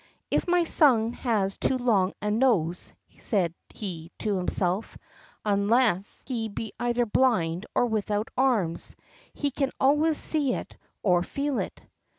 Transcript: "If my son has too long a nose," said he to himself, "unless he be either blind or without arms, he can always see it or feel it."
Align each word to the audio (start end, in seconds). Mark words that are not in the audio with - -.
"If 0.31 0.47
my 0.47 0.63
son 0.63 1.13
has 1.13 1.57
too 1.57 1.77
long 1.77 2.13
a 2.23 2.31
nose," 2.31 2.91
said 3.19 3.53
he 3.69 4.11
to 4.17 4.35
himself, 4.35 4.97
"unless 5.45 6.25
he 6.27 6.49
be 6.49 6.73
either 6.79 7.05
blind 7.05 7.67
or 7.75 7.85
without 7.85 8.29
arms, 8.35 8.95
he 9.35 9.51
can 9.51 9.71
always 9.79 10.17
see 10.17 10.55
it 10.55 10.75
or 11.03 11.21
feel 11.21 11.59
it." 11.59 11.83